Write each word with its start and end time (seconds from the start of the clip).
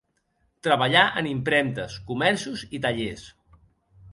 Treballà 0.67 1.03
en 1.21 1.29
impremtes, 1.33 1.99
comerços 2.09 2.65
i 2.79 2.81
tallers. 2.87 3.29